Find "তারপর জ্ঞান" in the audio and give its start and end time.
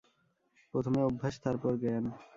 1.45-2.03